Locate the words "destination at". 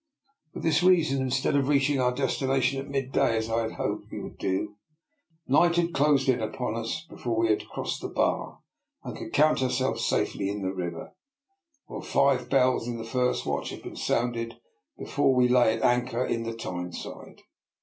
2.11-2.89